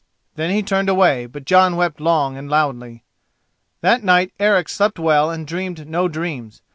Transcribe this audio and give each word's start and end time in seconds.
Then 0.33 0.49
he 0.49 0.63
turned 0.63 0.89
away, 0.89 1.27
but 1.27 1.45
Jon 1.45 1.75
wept 1.75 2.01
long 2.01 2.35
and 2.35 2.49
loudly. 2.49 3.03
That 3.81 4.03
night 4.03 4.33
Eric 4.39 4.67
slept 4.67 4.97
well 4.97 5.29
and 5.29 5.45
dreamed 5.45 5.87
no 5.87 6.07
dreams. 6.07 6.63